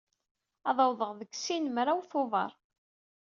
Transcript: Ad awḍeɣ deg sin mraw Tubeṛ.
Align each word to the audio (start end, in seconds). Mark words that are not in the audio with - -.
Ad 0.69 0.77
awḍeɣ 0.85 1.11
deg 1.19 1.31
sin 1.35 1.65
mraw 1.75 1.99
Tubeṛ. 2.11 2.51